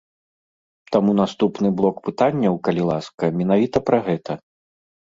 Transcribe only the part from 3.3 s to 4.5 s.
менавіта пра гэта.